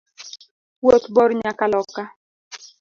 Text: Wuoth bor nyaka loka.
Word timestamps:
Wuoth 0.83 1.07
bor 1.15 1.29
nyaka 1.41 1.65
loka. 1.71 2.03